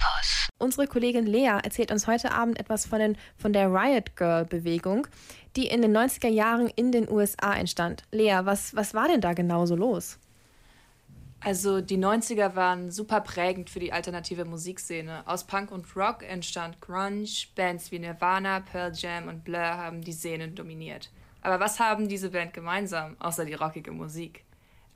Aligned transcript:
Campus. 0.00 0.48
Unsere 0.58 0.86
Kollegin 0.86 1.26
Lea 1.26 1.58
erzählt 1.62 1.90
uns 1.90 2.06
heute 2.06 2.32
Abend 2.32 2.58
etwas 2.58 2.86
von, 2.86 2.98
den, 2.98 3.16
von 3.36 3.52
der 3.52 3.72
Riot 3.72 4.16
Girl 4.16 4.44
Bewegung, 4.44 5.06
die 5.56 5.66
in 5.66 5.82
den 5.82 5.96
90er 5.96 6.28
Jahren 6.28 6.68
in 6.68 6.92
den 6.92 7.10
USA 7.10 7.54
entstand. 7.54 8.02
Lea, 8.12 8.40
was, 8.44 8.74
was 8.74 8.94
war 8.94 9.08
denn 9.08 9.20
da 9.20 9.32
genau 9.32 9.66
so 9.66 9.76
los? 9.76 10.18
Also 11.42 11.80
die 11.80 11.96
90er 11.96 12.54
waren 12.54 12.90
super 12.90 13.22
prägend 13.22 13.70
für 13.70 13.80
die 13.80 13.94
alternative 13.94 14.44
Musikszene. 14.44 15.26
Aus 15.26 15.44
Punk 15.44 15.70
und 15.70 15.96
Rock 15.96 16.22
entstand 16.22 16.80
Grunge, 16.82 17.30
Bands 17.56 17.90
wie 17.90 17.98
Nirvana, 17.98 18.60
Pearl 18.60 18.92
Jam 18.94 19.28
und 19.28 19.44
Blur 19.44 19.58
haben 19.58 20.02
die 20.02 20.12
Szene 20.12 20.48
dominiert. 20.48 21.10
Aber 21.40 21.58
was 21.58 21.80
haben 21.80 22.08
diese 22.08 22.30
Band 22.30 22.52
gemeinsam, 22.52 23.16
außer 23.18 23.46
die 23.46 23.54
rockige 23.54 23.92
Musik? 23.92 24.44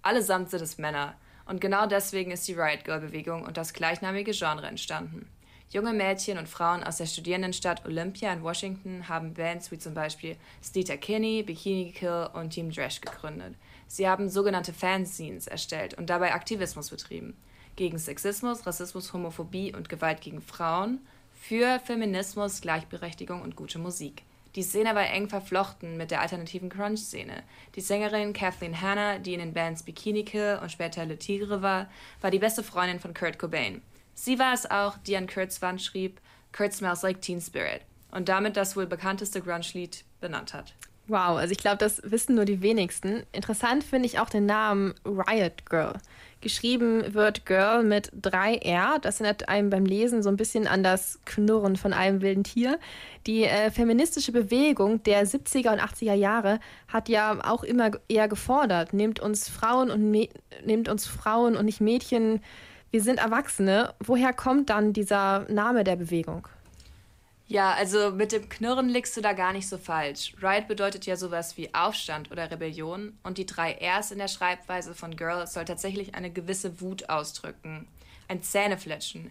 Allesamt 0.02 0.50
sind 0.50 0.60
es 0.60 0.76
Männer. 0.76 1.14
Und 1.46 1.60
genau 1.60 1.86
deswegen 1.86 2.30
ist 2.30 2.48
die 2.48 2.54
Riot 2.54 2.84
Girl 2.84 3.00
Bewegung 3.00 3.44
und 3.44 3.56
das 3.56 3.72
gleichnamige 3.72 4.32
Genre 4.32 4.66
entstanden. 4.66 5.28
Junge 5.70 5.92
Mädchen 5.92 6.38
und 6.38 6.48
Frauen 6.48 6.84
aus 6.84 6.98
der 6.98 7.06
Studierendenstadt 7.06 7.84
Olympia 7.84 8.32
in 8.32 8.42
Washington 8.42 9.08
haben 9.08 9.34
Bands 9.34 9.72
wie 9.72 9.78
zum 9.78 9.92
Beispiel 9.92 10.36
Steter 10.62 10.96
Kinney, 10.96 11.42
Bikini 11.42 11.92
Kill 11.92 12.28
und 12.32 12.50
Team 12.50 12.70
Dresh 12.70 13.00
gegründet. 13.00 13.56
Sie 13.88 14.08
haben 14.08 14.28
sogenannte 14.28 14.72
Fanscenes 14.72 15.46
erstellt 15.46 15.94
und 15.94 16.10
dabei 16.10 16.32
Aktivismus 16.32 16.90
betrieben. 16.90 17.36
Gegen 17.76 17.98
Sexismus, 17.98 18.66
Rassismus, 18.66 19.12
Homophobie 19.12 19.74
und 19.74 19.88
Gewalt 19.88 20.20
gegen 20.20 20.40
Frauen, 20.40 21.00
für 21.32 21.80
Feminismus, 21.80 22.60
Gleichberechtigung 22.60 23.42
und 23.42 23.56
gute 23.56 23.78
Musik. 23.78 24.22
Die 24.54 24.62
Szene 24.62 24.94
war 24.94 25.10
eng 25.10 25.28
verflochten 25.28 25.96
mit 25.96 26.12
der 26.12 26.20
alternativen 26.20 26.68
Crunch-Szene. 26.68 27.42
Die 27.74 27.80
Sängerin 27.80 28.32
Kathleen 28.32 28.80
Hanna, 28.80 29.18
die 29.18 29.34
in 29.34 29.40
den 29.40 29.52
Bands 29.52 29.82
Bikini 29.82 30.24
Kill 30.24 30.60
und 30.62 30.70
später 30.70 31.04
Le 31.06 31.18
Tigre 31.18 31.60
war, 31.60 31.88
war 32.20 32.30
die 32.30 32.38
beste 32.38 32.62
Freundin 32.62 33.00
von 33.00 33.14
Kurt 33.14 33.38
Cobain. 33.38 33.82
Sie 34.14 34.38
war 34.38 34.54
es 34.54 34.70
auch, 34.70 34.96
die 34.98 35.16
an 35.16 35.26
Kurts 35.26 35.60
Wand 35.60 35.82
schrieb, 35.82 36.20
Kurt 36.52 36.72
smells 36.72 37.02
like 37.02 37.20
Teen 37.20 37.40
Spirit 37.40 37.80
und 38.12 38.28
damit 38.28 38.56
das 38.56 38.76
wohl 38.76 38.86
bekannteste 38.86 39.42
Grunge-Lied 39.42 40.04
benannt 40.20 40.54
hat. 40.54 40.74
Wow, 41.06 41.36
also 41.36 41.52
ich 41.52 41.58
glaube, 41.58 41.76
das 41.76 42.00
wissen 42.04 42.34
nur 42.34 42.46
die 42.46 42.62
wenigsten. 42.62 43.24
Interessant 43.32 43.84
finde 43.84 44.06
ich 44.06 44.18
auch 44.18 44.30
den 44.30 44.46
Namen 44.46 44.94
Riot 45.04 45.66
Girl. 45.68 45.94
Geschrieben 46.40 47.14
wird 47.14 47.44
Girl 47.44 47.82
mit 47.82 48.10
drei 48.14 48.56
R. 48.56 48.98
Das 49.00 49.20
erinnert 49.20 49.48
einem 49.48 49.68
beim 49.68 49.84
Lesen 49.84 50.22
so 50.22 50.30
ein 50.30 50.36
bisschen 50.36 50.66
an 50.66 50.82
das 50.82 51.18
Knurren 51.26 51.76
von 51.76 51.92
einem 51.92 52.22
wilden 52.22 52.44
Tier. 52.44 52.78
Die 53.26 53.44
äh, 53.44 53.70
feministische 53.70 54.32
Bewegung 54.32 55.02
der 55.02 55.26
70er 55.26 55.72
und 55.72 55.80
80er 55.80 56.14
Jahre 56.14 56.58
hat 56.88 57.08
ja 57.10 57.38
auch 57.42 57.64
immer 57.64 57.92
eher 58.08 58.28
gefordert, 58.28 58.92
nehmt 58.94 59.20
uns 59.20 59.48
Frauen 59.48 59.90
und 59.90 60.10
nehmt 60.10 60.88
uns 60.88 61.06
Frauen 61.06 61.56
und 61.56 61.66
nicht 61.66 61.80
Mädchen. 61.80 62.40
Wir 62.90 63.02
sind 63.02 63.18
Erwachsene. 63.18 63.92
Woher 64.00 64.32
kommt 64.32 64.70
dann 64.70 64.92
dieser 64.92 65.46
Name 65.50 65.82
der 65.84 65.96
Bewegung? 65.96 66.48
Ja, 67.46 67.72
also 67.72 68.10
mit 68.10 68.32
dem 68.32 68.48
Knurren 68.48 68.88
liegst 68.88 69.16
du 69.16 69.20
da 69.20 69.34
gar 69.34 69.52
nicht 69.52 69.68
so 69.68 69.76
falsch. 69.76 70.34
Riot 70.42 70.66
bedeutet 70.66 71.04
ja 71.04 71.16
sowas 71.16 71.58
wie 71.58 71.74
Aufstand 71.74 72.30
oder 72.30 72.50
Rebellion 72.50 73.18
und 73.22 73.36
die 73.36 73.44
drei 73.44 73.78
Rs 73.82 74.12
in 74.12 74.18
der 74.18 74.28
Schreibweise 74.28 74.94
von 74.94 75.14
Girl 75.14 75.46
soll 75.46 75.66
tatsächlich 75.66 76.14
eine 76.14 76.30
gewisse 76.30 76.80
Wut 76.80 77.10
ausdrücken. 77.10 77.86
Ein 78.28 78.42
Zähnefletschen. 78.42 79.30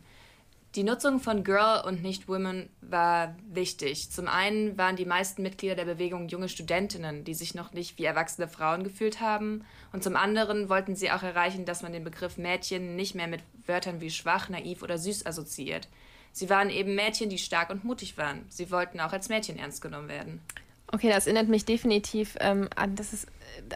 Die 0.75 0.83
Nutzung 0.83 1.19
von 1.19 1.43
Girl 1.43 1.83
und 1.85 2.01
nicht 2.01 2.27
Women 2.27 2.69
war 2.81 3.35
wichtig. 3.47 4.09
Zum 4.09 4.27
einen 4.27 4.75
waren 4.75 4.95
die 4.95 5.05
meisten 5.05 5.43
Mitglieder 5.43 5.75
der 5.75 5.85
Bewegung 5.85 6.27
junge 6.29 6.49
Studentinnen, 6.49 7.23
die 7.23 7.35
sich 7.35 7.53
noch 7.53 7.73
nicht 7.73 7.99
wie 7.99 8.05
erwachsene 8.05 8.47
Frauen 8.47 8.83
gefühlt 8.83 9.21
haben. 9.21 9.65
Und 9.91 10.03
zum 10.03 10.15
anderen 10.15 10.69
wollten 10.69 10.95
sie 10.95 11.11
auch 11.11 11.21
erreichen, 11.21 11.65
dass 11.65 11.83
man 11.83 11.93
den 11.93 12.03
Begriff 12.03 12.37
Mädchen 12.37 12.95
nicht 12.95 13.13
mehr 13.13 13.27
mit 13.27 13.41
Wörtern 13.67 14.01
wie 14.01 14.09
schwach, 14.09 14.49
naiv 14.49 14.81
oder 14.81 14.97
süß 14.97 15.27
assoziiert. 15.27 15.87
Sie 16.33 16.49
waren 16.49 16.69
eben 16.69 16.95
Mädchen, 16.95 17.29
die 17.29 17.37
stark 17.37 17.69
und 17.69 17.85
mutig 17.85 18.17
waren. 18.17 18.45
Sie 18.49 18.71
wollten 18.71 18.99
auch 18.99 19.13
als 19.13 19.29
Mädchen 19.29 19.57
ernst 19.57 19.81
genommen 19.81 20.09
werden. 20.09 20.41
Okay, 20.87 21.09
das 21.09 21.27
erinnert 21.27 21.47
mich 21.47 21.63
definitiv 21.63 22.35
ähm, 22.39 22.67
an, 22.75 22.95
das 22.95 23.13
ist, 23.13 23.27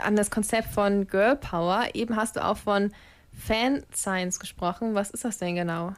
an 0.04 0.16
das 0.16 0.30
Konzept 0.30 0.68
von 0.70 1.08
Girl 1.08 1.36
Power. 1.36 1.88
Eben 1.94 2.16
hast 2.16 2.36
du 2.36 2.44
auch 2.44 2.58
von 2.58 2.92
Fan 3.32 3.84
Science 3.94 4.40
gesprochen. 4.40 4.96
Was 4.96 5.12
ist 5.12 5.24
das 5.24 5.38
denn 5.38 5.56
genau? 5.56 5.94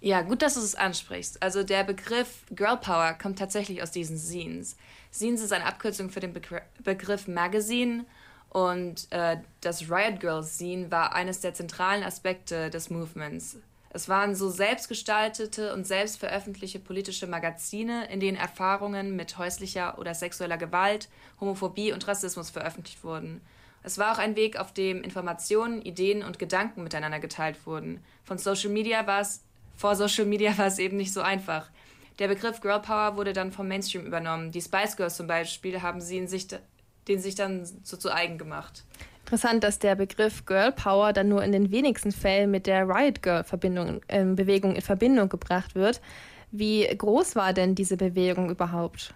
Ja, 0.00 0.22
gut, 0.22 0.42
dass 0.42 0.54
du 0.54 0.60
es 0.60 0.74
ansprichst. 0.74 1.42
Also 1.42 1.62
der 1.62 1.84
Begriff 1.84 2.44
Girl 2.50 2.76
Power 2.76 3.14
kommt 3.14 3.38
tatsächlich 3.38 3.82
aus 3.82 3.92
diesen 3.92 4.18
Zines. 4.18 4.76
Zines 5.10 5.40
ist 5.40 5.52
eine 5.52 5.64
Abkürzung 5.64 6.10
für 6.10 6.20
den 6.20 6.32
Begr 6.32 6.62
Begriff 6.84 7.26
Magazine 7.26 8.04
und 8.50 9.06
äh, 9.10 9.38
das 9.62 9.90
Riot 9.90 10.20
Girls 10.20 10.58
Zine 10.58 10.90
war 10.90 11.14
eines 11.14 11.40
der 11.40 11.54
zentralen 11.54 12.02
Aspekte 12.02 12.70
des 12.70 12.90
Movements. 12.90 13.56
Es 13.96 14.10
waren 14.10 14.34
so 14.34 14.50
selbstgestaltete 14.50 15.72
und 15.72 15.86
selbstveröffentlichte 15.86 16.78
politische 16.78 17.26
Magazine, 17.26 18.06
in 18.12 18.20
denen 18.20 18.36
Erfahrungen 18.36 19.16
mit 19.16 19.38
häuslicher 19.38 19.98
oder 19.98 20.12
sexueller 20.14 20.58
Gewalt, 20.58 21.08
Homophobie 21.40 21.94
und 21.94 22.06
Rassismus 22.06 22.50
veröffentlicht 22.50 23.02
wurden. 23.04 23.40
Es 23.82 23.96
war 23.96 24.12
auch 24.12 24.18
ein 24.18 24.36
Weg, 24.36 24.58
auf 24.58 24.74
dem 24.74 25.02
Informationen, 25.02 25.80
Ideen 25.80 26.22
und 26.22 26.38
Gedanken 26.38 26.82
miteinander 26.82 27.20
geteilt 27.20 27.66
wurden. 27.66 28.04
Von 28.22 28.36
Social 28.36 28.68
Media 28.68 29.06
war 29.06 29.22
es, 29.22 29.40
vor 29.74 29.96
Social 29.96 30.26
Media 30.26 30.58
war 30.58 30.66
es 30.66 30.78
eben 30.78 30.98
nicht 30.98 31.14
so 31.14 31.22
einfach. 31.22 31.70
Der 32.18 32.28
Begriff 32.28 32.60
Girl 32.60 32.82
Power 32.82 33.16
wurde 33.16 33.32
dann 33.32 33.50
vom 33.50 33.66
Mainstream 33.66 34.04
übernommen. 34.04 34.52
Die 34.52 34.60
Spice 34.60 34.98
Girls 34.98 35.16
zum 35.16 35.26
Beispiel 35.26 35.80
haben 35.80 36.02
sie 36.02 36.18
in 36.18 36.28
sich, 36.28 36.48
den 37.08 37.18
sich 37.18 37.34
dann 37.34 37.64
so 37.64 37.96
zu 37.96 38.12
eigen 38.12 38.36
gemacht. 38.36 38.84
Interessant, 39.26 39.64
dass 39.64 39.80
der 39.80 39.96
Begriff 39.96 40.46
Girl 40.46 40.70
Power 40.70 41.12
dann 41.12 41.28
nur 41.28 41.42
in 41.42 41.50
den 41.50 41.72
wenigsten 41.72 42.12
Fällen 42.12 42.48
mit 42.48 42.68
der 42.68 42.88
Riot 42.88 43.22
Girl 43.22 43.44
äh, 44.06 44.24
Bewegung 44.24 44.76
in 44.76 44.82
Verbindung 44.82 45.28
gebracht 45.28 45.74
wird. 45.74 46.00
Wie 46.52 46.86
groß 46.86 47.34
war 47.34 47.52
denn 47.52 47.74
diese 47.74 47.96
Bewegung 47.96 48.50
überhaupt? 48.50 49.14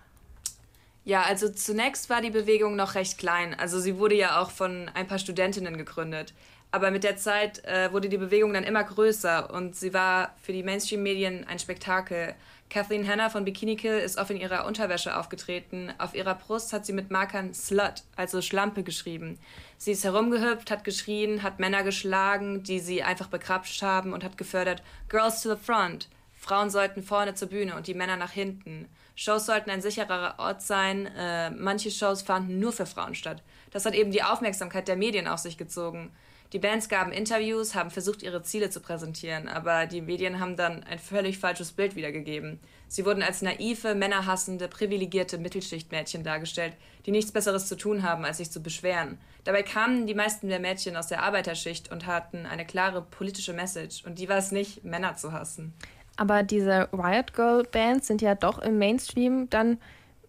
Ja, 1.11 1.23
also 1.23 1.49
zunächst 1.49 2.09
war 2.09 2.21
die 2.23 2.31
Bewegung 2.31 2.77
noch 2.77 2.95
recht 2.95 3.19
klein. 3.19 3.59
Also 3.59 3.81
sie 3.81 3.99
wurde 3.99 4.15
ja 4.15 4.41
auch 4.41 4.53
von 4.53 4.89
ein 4.95 5.09
paar 5.09 5.19
Studentinnen 5.19 5.77
gegründet. 5.77 6.33
Aber 6.71 6.93
mit 6.93 7.03
der 7.03 7.17
Zeit 7.17 7.65
äh, 7.65 7.93
wurde 7.93 8.09
die 8.09 8.17
Bewegung 8.17 8.55
dann 8.55 8.63
immer 8.63 8.85
größer 8.85 9.53
und 9.53 9.75
sie 9.75 9.93
war 9.93 10.37
für 10.41 10.53
die 10.53 10.63
Mainstream-Medien 10.63 11.45
ein 11.49 11.59
Spektakel. 11.59 12.37
Kathleen 12.69 13.09
Hanna 13.09 13.29
von 13.29 13.45
Bikini 13.45 13.75
Kill 13.75 13.99
ist 13.99 14.19
oft 14.19 14.31
in 14.31 14.37
ihrer 14.37 14.65
Unterwäsche 14.67 15.19
aufgetreten. 15.19 15.93
Auf 15.99 16.15
ihrer 16.15 16.37
Brust 16.37 16.73
hat 16.73 16.87
sie 16.87 16.93
mit 16.93 17.11
Markern 17.11 17.55
Slut, 17.55 18.05
also 18.15 18.41
Schlampe, 18.41 18.85
geschrieben. 18.85 19.41
Sie 19.79 19.91
ist 19.91 20.05
herumgehüpft, 20.05 20.71
hat 20.71 20.85
geschrien, 20.85 21.43
hat 21.43 21.59
Männer 21.59 21.83
geschlagen, 21.83 22.63
die 22.63 22.79
sie 22.79 23.03
einfach 23.03 23.27
bekrapscht 23.27 23.83
haben 23.83 24.13
und 24.13 24.23
hat 24.23 24.39
gefördert 24.39 24.85
Girls 25.09 25.43
to 25.43 25.53
the 25.53 25.61
front. 25.61 26.09
Frauen 26.39 26.71
sollten 26.71 27.03
vorne 27.03 27.35
zur 27.35 27.49
Bühne 27.49 27.75
und 27.75 27.89
die 27.89 27.95
Männer 27.95 28.17
nach 28.17 28.31
hinten. 28.31 28.89
Shows 29.15 29.47
sollten 29.47 29.71
ein 29.71 29.83
sicherer 29.83 30.35
Ort 30.39 30.63
sein. 30.63 31.07
Äh, 31.07 31.51
manche 31.51 31.91
Shows 31.91 32.23
fanden 32.23 32.59
nur 32.59 32.73
für 32.73 32.87
Frauen 32.87 33.15
statt. 33.15 33.43
Das 33.71 33.85
hat 33.85 33.95
eben 33.95 34.11
die 34.11 34.23
Aufmerksamkeit 34.23 34.89
der 34.89 34.97
Medien 34.97 35.29
auf 35.29 35.41
sich 35.41 35.57
gezogen. 35.57 36.11
Die 36.53 36.59
Bands 36.59 36.89
gaben 36.89 37.13
Interviews, 37.13 37.77
haben 37.77 37.93
versucht, 37.93 38.25
ihre 38.25 38.43
Ziele 38.43 38.71
zu 38.71 38.81
präsentieren, 38.81 39.47
aber 39.47 39.87
die 39.87 40.01
Medien 40.01 40.41
haben 40.41 40.57
dann 40.57 40.83
ein 40.83 40.99
völlig 40.99 41.39
falsches 41.39 41.71
Bild 41.71 41.95
wiedergegeben. 41.95 42.59
Sie 42.89 43.07
wurden 43.07 43.23
als 43.23 43.41
naive, 43.41 43.95
männerhassende, 43.95 44.67
privilegierte 44.67 45.39
Mittelschichtmädchen 45.39 46.25
dargestellt, 46.25 46.75
die 47.07 47.13
nichts 47.13 47.31
Besseres 47.31 47.69
zu 47.69 47.77
tun 47.77 48.03
haben, 48.03 48.25
als 48.25 48.39
sich 48.39 48.51
zu 48.51 48.61
beschweren. 48.61 49.21
Dabei 49.45 49.63
kamen 49.63 50.09
die 50.09 50.15
meisten 50.15 50.49
der 50.49 50.59
Mädchen 50.59 50.97
aus 50.97 51.07
der 51.07 51.23
Arbeiterschicht 51.23 51.93
und 51.93 52.07
hatten 52.07 52.47
eine 52.47 52.67
klare 52.67 53.01
politische 53.01 53.53
Message, 53.53 54.05
und 54.05 54.19
die 54.19 54.29
war 54.29 54.39
es 54.39 54.51
nicht, 54.51 54.83
Männer 54.83 55.15
zu 55.15 55.31
hassen. 55.31 55.73
Aber 56.21 56.43
diese 56.43 56.87
Riot 56.93 57.33
Girl 57.33 57.63
Bands 57.63 58.07
sind 58.07 58.21
ja 58.21 58.35
doch 58.35 58.59
im 58.59 58.77
Mainstream 58.77 59.49
dann 59.49 59.79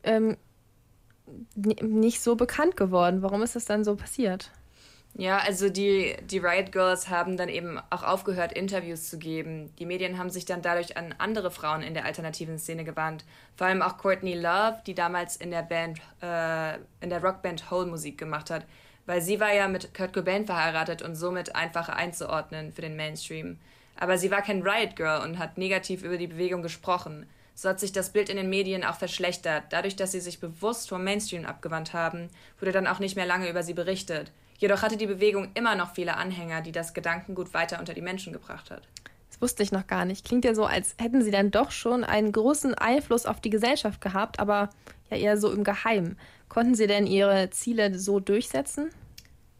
ähm, 0.04 0.38
nicht 1.54 2.22
so 2.22 2.38
bekannt 2.38 2.78
geworden. 2.78 3.22
Warum 3.22 3.42
ist 3.42 3.58
das 3.58 3.66
dann 3.66 3.84
so 3.84 3.98
passiert? 3.98 4.52
Ja, 5.16 5.40
also 5.40 5.68
die, 5.68 6.16
die 6.24 6.38
Riot 6.38 6.72
Girls 6.72 7.10
haben 7.10 7.36
dann 7.36 7.50
eben 7.50 7.78
auch 7.90 8.04
aufgehört, 8.04 8.54
Interviews 8.54 9.10
zu 9.10 9.20
geben. 9.20 9.76
Die 9.80 9.86
Medien 9.86 10.18
haben 10.18 10.30
sich 10.30 10.46
dann 10.46 10.62
dadurch 10.62 10.96
an 10.96 11.14
andere 11.18 11.52
Frauen 11.52 11.82
in 11.82 11.94
der 11.94 12.06
alternativen 12.06 12.58
Szene 12.58 12.86
gewandt. 12.86 13.26
Vor 13.58 13.68
allem 13.68 13.82
auch 13.82 13.98
Courtney 13.98 14.36
Love, 14.36 14.78
die 14.88 14.96
damals 14.96 15.36
in 15.36 15.52
der 15.52 15.64
Band, 15.64 16.00
äh, 16.22 16.76
in 17.02 17.10
der 17.10 17.22
Rockband 17.22 17.70
Hole 17.70 17.88
Musik 17.88 18.18
gemacht 18.18 18.50
hat. 18.50 18.66
Weil 19.06 19.22
sie 19.22 19.42
war 19.42 19.54
ja 19.54 19.68
mit 19.68 19.94
Kurt 19.94 20.14
Cobain 20.14 20.46
verheiratet 20.46 21.02
und 21.02 21.16
somit 21.16 21.54
einfacher 21.54 21.98
einzuordnen 21.98 22.72
für 22.72 22.82
den 22.82 22.96
Mainstream. 22.96 23.60
Aber 24.02 24.18
sie 24.18 24.32
war 24.32 24.42
kein 24.42 24.64
Riot 24.64 24.96
Girl 24.96 25.22
und 25.22 25.38
hat 25.38 25.60
negativ 25.60 26.02
über 26.02 26.18
die 26.18 26.26
Bewegung 26.26 26.64
gesprochen. 26.64 27.28
So 27.54 27.70
hat 27.70 27.80
sich 27.80 27.92
das 27.92 28.10
Bild 28.10 28.30
in 28.30 28.36
den 28.36 28.50
Medien 28.50 28.84
auch 28.84 28.96
verschlechtert. 28.96 29.66
Dadurch, 29.70 29.96
dass 29.96 30.12
sie 30.12 30.20
sich 30.20 30.40
bewusst 30.40 30.90
vom 30.90 31.04
Mainstream 31.04 31.46
abgewandt 31.46 31.94
haben, 31.94 32.30
wurde 32.60 32.72
dann 32.72 32.88
auch 32.88 32.98
nicht 32.98 33.16
mehr 33.16 33.28
lange 33.28 33.48
über 33.48 33.62
sie 33.62 33.76
berichtet. 33.76 34.32
Jedoch 34.58 34.82
hatte 34.82 34.98
die 34.98 35.06
Bewegung 35.06 35.50
immer 35.54 35.76
noch 35.76 35.94
viele 35.94 36.18
Anhänger, 36.18 36.62
die 36.64 36.72
das 36.72 36.96
Gedankengut 36.96 37.54
weiter 37.54 37.78
unter 37.78 37.94
die 37.94 38.02
Menschen 38.02 38.34
gebracht 38.34 38.72
hat. 38.72 38.88
Das 39.30 39.40
wusste 39.40 39.62
ich 39.62 39.72
noch 39.72 39.86
gar 39.86 40.06
nicht. 40.06 40.26
Klingt 40.26 40.46
ja 40.46 40.56
so, 40.56 40.66
als 40.66 40.96
hätten 40.98 41.22
sie 41.22 41.30
dann 41.30 41.52
doch 41.52 41.70
schon 41.70 42.04
einen 42.04 42.32
großen 42.32 42.74
Einfluss 42.74 43.28
auf 43.28 43.40
die 43.40 43.52
Gesellschaft 43.52 44.02
gehabt, 44.02 44.40
aber 44.40 44.70
ja 45.12 45.18
eher 45.18 45.38
so 45.38 45.52
im 45.52 45.64
Geheimen. 45.64 46.18
Konnten 46.50 46.74
sie 46.74 46.88
denn 46.88 47.06
ihre 47.06 47.52
Ziele 47.52 48.00
so 48.00 48.20
durchsetzen? 48.20 48.90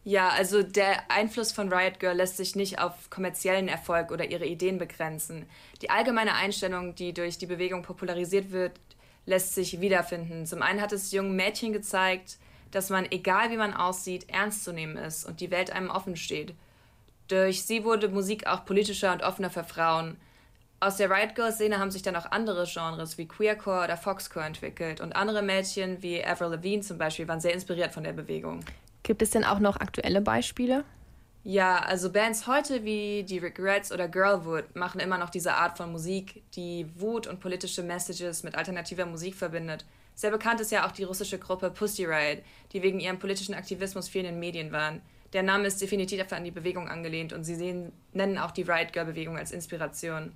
Ja, 0.04 0.30
also 0.30 0.64
der 0.64 1.12
Einfluss 1.12 1.52
von 1.52 1.72
Riot 1.72 2.00
Girl 2.00 2.16
lässt 2.16 2.38
sich 2.38 2.56
nicht 2.56 2.80
auf 2.80 3.12
kommerziellen 3.12 3.68
Erfolg 3.68 4.12
oder 4.12 4.26
ihre 4.26 4.46
Ideen 4.46 4.80
begrenzen. 4.80 5.46
Die 5.84 5.92
allgemeine 5.92 6.34
Einstellung, 6.34 6.96
die 6.96 7.14
durch 7.14 7.38
die 7.38 7.46
Bewegung 7.46 7.84
popularisiert 7.84 8.52
wird, 8.52 8.72
lässt 9.28 9.54
sich 9.54 9.80
wiederfinden. 9.80 10.48
Zum 10.48 10.64
einen 10.64 10.82
hat 10.82 10.92
es 10.92 11.12
jungen 11.12 11.36
Mädchen 11.36 11.72
gezeigt, 11.72 12.38
dass 12.72 12.90
man, 12.90 13.06
egal 13.12 13.52
wie 13.52 13.58
man 13.58 13.76
aussieht, 13.76 14.28
ernst 14.30 14.64
zu 14.64 14.74
nehmen 14.74 14.98
ist 14.98 15.24
und 15.24 15.40
die 15.40 15.52
Welt 15.52 15.72
einem 15.72 15.92
offen 15.92 16.16
steht. 16.16 16.56
Durch 17.28 17.64
sie 17.64 17.84
wurde 17.84 18.10
Musik 18.10 18.48
auch 18.48 18.66
politischer 18.66 19.14
und 19.14 19.22
offener 19.22 19.52
für 19.52 19.64
Frauen. 19.64 20.18
Aus 20.80 20.98
der 20.98 21.12
Riot 21.12 21.36
Girl 21.36 21.52
Szene 21.52 21.78
haben 21.78 21.92
sich 21.92 22.02
dann 22.02 22.16
auch 22.16 22.32
andere 22.32 22.66
Genres 22.66 23.20
wie 23.20 23.28
Queercore 23.28 23.84
oder 23.84 23.98
Foxcore 23.98 24.46
entwickelt 24.46 25.00
und 25.00 25.16
andere 25.16 25.44
Mädchen 25.44 26.02
wie 26.02 26.26
Avril 26.26 26.50
Lavigne 26.50 26.82
zum 26.82 26.98
Beispiel 26.98 27.28
waren 27.28 27.40
sehr 27.40 27.54
inspiriert 27.54 27.94
von 27.94 28.04
der 28.04 28.14
Bewegung. 28.14 28.66
Gibt 29.04 29.22
es 29.22 29.32
denn 29.32 29.44
auch 29.44 29.60
noch 29.60 29.78
aktuelle 29.78 30.22
Beispiele? 30.22 30.84
Ja, 31.44 31.80
also 31.80 32.12
Bands 32.12 32.46
heute 32.46 32.84
wie 32.84 33.24
die 33.24 33.40
Regrets 33.40 33.92
oder 33.92 34.08
Girlwood 34.08 34.76
machen 34.76 35.00
immer 35.00 35.18
noch 35.18 35.32
diese 35.32 35.56
Art 35.56 35.76
von 35.76 35.92
Musik, 35.92 36.44
die 36.56 36.86
Wut 36.98 37.26
und 37.26 37.40
politische 37.40 37.82
Messages 37.82 38.44
mit 38.44 38.54
alternativer 38.54 39.08
Musik 39.08 39.36
verbindet. 39.36 39.86
Sehr 40.14 40.30
bekannt 40.30 40.62
ist 40.62 40.72
ja 40.72 40.86
auch 40.86 40.92
die 40.92 41.04
russische 41.04 41.40
Gruppe 41.40 41.72
Pussy 41.72 42.06
Riot, 42.06 42.44
die 42.74 42.84
wegen 42.84 43.00
ihrem 43.00 43.18
politischen 43.18 43.56
Aktivismus 43.56 44.08
viel 44.08 44.22
in 44.22 44.34
den 44.34 44.40
Medien 44.40 44.72
waren. 44.72 45.02
Der 45.34 45.42
Name 45.42 45.66
ist 45.66 45.82
definitiv 45.82 46.32
an 46.32 46.44
die 46.44 46.52
Bewegung 46.52 46.88
angelehnt 46.90 47.34
und 47.34 47.44
sie 47.44 47.56
sehen, 47.56 47.92
nennen 48.14 48.38
auch 48.38 48.52
die 48.52 48.64
Riot 48.64 48.94
Girl 48.94 49.06
Bewegung 49.06 49.38
als 49.38 49.52
Inspiration. 49.52 50.34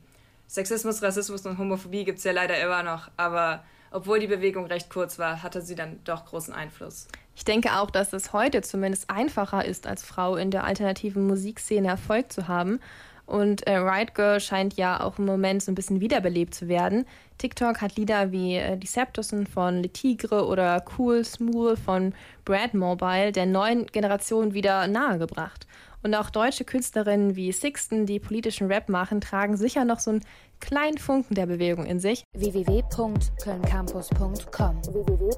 Sexismus, 0.47 1.03
Rassismus 1.03 1.45
und 1.45 1.59
Homophobie 1.59 2.05
gibt 2.05 2.17
es 2.17 2.23
ja 2.23 2.31
leider 2.31 2.59
immer 2.59 2.81
noch, 2.81 3.11
aber 3.15 3.63
obwohl 3.91 4.19
die 4.19 4.27
Bewegung 4.27 4.65
recht 4.65 4.89
kurz 4.89 5.19
war, 5.19 5.43
hatte 5.43 5.61
sie 5.61 5.75
dann 5.75 5.99
doch 6.03 6.25
großen 6.25 6.53
Einfluss. 6.53 7.07
Ich 7.35 7.43
denke 7.43 7.77
auch, 7.77 7.91
dass 7.91 8.13
es 8.13 8.33
heute 8.33 8.61
zumindest 8.61 9.09
einfacher 9.09 9.65
ist, 9.65 9.87
als 9.87 10.03
Frau 10.03 10.35
in 10.35 10.51
der 10.51 10.63
alternativen 10.63 11.27
Musikszene 11.27 11.89
Erfolg 11.89 12.31
zu 12.31 12.47
haben. 12.47 12.79
Und 13.25 13.65
äh, 13.65 13.77
Riot 13.77 14.13
Girl 14.13 14.39
scheint 14.39 14.75
ja 14.75 15.01
auch 15.01 15.17
im 15.17 15.25
Moment 15.25 15.63
so 15.63 15.71
ein 15.71 15.75
bisschen 15.75 15.99
wiederbelebt 15.99 16.53
zu 16.53 16.67
werden. 16.67 17.05
TikTok 17.39 17.81
hat 17.81 17.95
Lieder 17.97 18.31
wie 18.31 18.55
äh, 18.55 18.77
Decepticon 18.77 19.47
von 19.47 19.81
Le 19.81 19.89
Tigre 19.89 20.45
oder 20.45 20.83
Cool 20.97 21.25
Smooth 21.25 21.79
von 21.79 22.13
Brad 22.45 22.73
Mobile 22.73 23.31
der 23.31 23.47
neuen 23.47 23.87
Generation 23.87 24.53
wieder 24.53 24.87
nahegebracht. 24.87 25.65
Und 26.05 26.13
auch 26.13 26.29
deutsche 26.29 26.65
Künstlerinnen 26.65 27.35
wie 27.35 27.51
Sixten, 27.51 28.05
die 28.05 28.19
politischen 28.19 28.67
Rap 28.67 28.89
machen, 28.89 29.21
tragen 29.21 29.57
sicher 29.57 29.85
noch 29.85 29.99
so 29.99 30.11
einen 30.11 30.21
kleinen 30.59 30.99
Funken 30.99 31.33
der 31.33 31.47
Bewegung 31.47 31.87
in 31.87 31.99
sich. 31.99 32.23
www.kölncampus.com 32.33 34.83
www 34.83 35.31